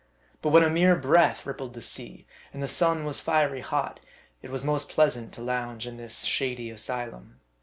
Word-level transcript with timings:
But 0.41 0.49
when 0.49 0.63
a 0.63 0.69
mere 0.71 0.95
breath 0.95 1.45
rippled 1.45 1.75
the 1.75 1.81
sea, 1.83 2.25
and 2.51 2.63
the 2.63 2.67
sun 2.67 3.05
was 3.05 3.19
fiery 3.19 3.59
hot, 3.59 3.99
it 4.41 4.49
was 4.49 4.63
most 4.63 4.89
pleasant 4.89 5.31
to 5.33 5.43
lounge 5.43 5.85
in 5.85 5.97
this 5.97 6.23
shady 6.23 6.71
asylum. 6.71 7.39